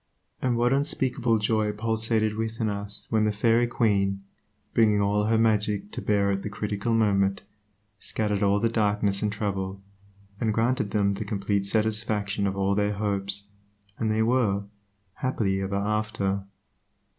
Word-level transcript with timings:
And 0.41 0.57
what 0.57 0.73
unspeakable 0.73 1.37
joy 1.37 1.71
pulsated 1.73 2.35
within 2.35 2.69
us 2.69 3.05
when 3.11 3.25
the 3.25 3.31
Fairy 3.31 3.67
Queen, 3.67 4.23
bringing 4.73 4.99
all 4.99 5.25
her 5.25 5.37
magic 5.37 5.91
to 5.91 6.01
bear 6.01 6.31
at 6.31 6.41
the 6.41 6.49
critical 6.49 6.91
moment, 6.95 7.43
scattered 7.99 8.41
all 8.41 8.59
the 8.59 8.67
darkness 8.67 9.21
and 9.21 9.31
trouble, 9.31 9.79
and 10.39 10.55
granted 10.55 10.89
them 10.89 11.13
the 11.13 11.23
complete 11.23 11.67
satisfaction 11.67 12.47
of 12.47 12.57
all 12.57 12.73
their 12.73 12.93
hopes, 12.93 13.49
and 13.99 14.09
they 14.09 14.23
were 14.23 14.63
"happy 15.17 15.61
ever 15.61 15.75
after." 15.75 16.45